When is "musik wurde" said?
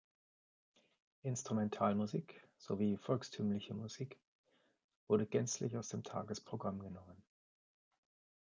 3.75-5.27